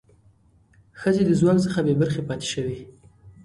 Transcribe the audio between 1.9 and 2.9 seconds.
برخې پاتې شوې.